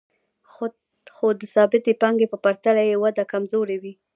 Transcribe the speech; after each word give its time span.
خو 1.13 1.27
د 1.39 1.41
ثابتې 1.53 1.93
پانګې 2.01 2.27
په 2.29 2.37
پرتله 2.43 2.83
یې 2.89 2.95
وده 3.03 3.23
کمزورې 3.31 3.77
وي 3.83 3.93